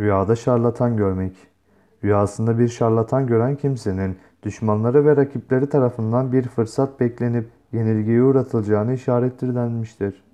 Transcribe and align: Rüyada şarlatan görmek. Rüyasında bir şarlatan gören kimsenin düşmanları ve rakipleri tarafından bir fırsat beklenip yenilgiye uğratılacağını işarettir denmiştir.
Rüyada 0.00 0.36
şarlatan 0.36 0.96
görmek. 0.96 1.36
Rüyasında 2.04 2.58
bir 2.58 2.68
şarlatan 2.68 3.26
gören 3.26 3.56
kimsenin 3.56 4.16
düşmanları 4.42 5.04
ve 5.04 5.16
rakipleri 5.16 5.68
tarafından 5.68 6.32
bir 6.32 6.42
fırsat 6.42 7.00
beklenip 7.00 7.48
yenilgiye 7.72 8.22
uğratılacağını 8.22 8.94
işarettir 8.94 9.54
denmiştir. 9.54 10.29